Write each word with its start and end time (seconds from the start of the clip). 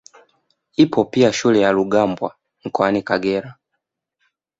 Ipo 0.77 1.05
pia 1.05 1.33
shule 1.33 1.59
ya 1.59 1.71
Rugambwa 1.71 2.35
mkaoni 2.65 3.01
Kagera 3.01 3.55